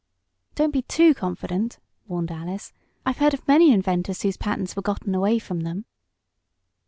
[0.55, 2.73] "Don't be too confident," warned Alice.
[3.05, 5.85] "I've heard of many inventors whose patents were gotten away from them."